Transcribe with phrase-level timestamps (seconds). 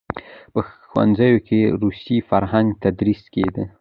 [0.53, 0.59] په
[0.89, 3.63] ښوونځیو کې روسي فرهنګ تدریس کېده.